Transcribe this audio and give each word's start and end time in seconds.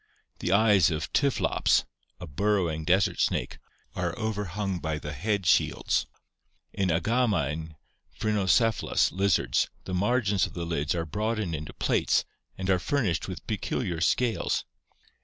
The 0.39 0.51
eyes 0.51 0.89
of 0.89 1.13
Typklops 1.13 1.83
[a 2.19 2.25
bur 2.25 2.55
rowing 2.55 2.85
desert 2.85 3.19
snake] 3.19 3.59
are 3.95 4.17
overhung 4.17 4.79
by 4.79 4.97
the 4.97 5.13
head 5.13 5.45
shields. 5.45 6.07
In 6.73 6.89
Agama 6.89 7.51
and 7.51 7.75
Phrynocephalus 8.19 9.11
[lizards] 9.11 9.69
the 9.83 9.93
margins 9.93 10.47
of 10.47 10.55
the 10.55 10.65
lids 10.65 10.95
are 10.95 11.05
broadened 11.05 11.53
into 11.53 11.73
plates 11.73 12.25
and 12.57 12.67
are 12.71 12.79
furnished 12.79 13.27
with 13.27 13.45
peculiar 13.45 14.01
scales. 14.01 14.65